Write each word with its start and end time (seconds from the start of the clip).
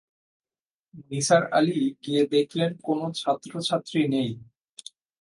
নিসার 1.09 1.43
আলি 1.51 1.79
গিয়ে 2.03 2.23
দেখলেন 2.27 2.71
কোনো 2.83 3.05
ছাত্র-ছাত্রী 3.15 4.01
নেই। 4.07 4.31